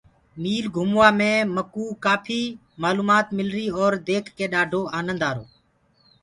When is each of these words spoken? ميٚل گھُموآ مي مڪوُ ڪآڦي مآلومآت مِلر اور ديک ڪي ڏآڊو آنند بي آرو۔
ميٚل 0.41 0.65
گھُموآ 0.75 1.07
مي 1.19 1.33
مڪوُ 1.55 1.85
ڪآڦي 2.03 2.41
مآلومآت 2.81 3.27
مِلر 3.37 3.55
اور 3.77 3.93
ديک 4.07 4.25
ڪي 4.37 4.45
ڏآڊو 4.53 4.81
آنند 4.97 5.21
بي 5.21 5.27
آرو۔ 5.29 5.45